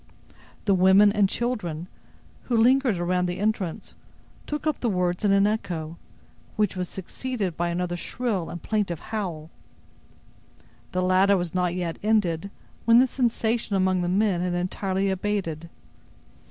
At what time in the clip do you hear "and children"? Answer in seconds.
1.11-1.87